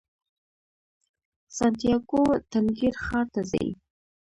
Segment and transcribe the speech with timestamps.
[1.57, 3.67] سانتیاګو تنګیر ښار ته ځي.